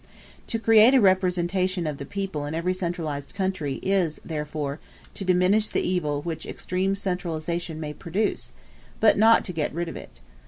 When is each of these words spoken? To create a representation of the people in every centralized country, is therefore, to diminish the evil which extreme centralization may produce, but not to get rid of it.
To 0.47 0.57
create 0.57 0.95
a 0.95 0.99
representation 0.99 1.85
of 1.85 1.99
the 1.99 2.07
people 2.07 2.47
in 2.47 2.55
every 2.55 2.73
centralized 2.73 3.35
country, 3.35 3.75
is 3.83 4.19
therefore, 4.25 4.79
to 5.13 5.23
diminish 5.23 5.67
the 5.67 5.87
evil 5.87 6.23
which 6.23 6.47
extreme 6.47 6.95
centralization 6.95 7.79
may 7.79 7.93
produce, 7.93 8.51
but 8.99 9.15
not 9.15 9.45
to 9.45 9.53
get 9.53 9.71
rid 9.71 9.87
of 9.89 9.95
it. 9.95 10.19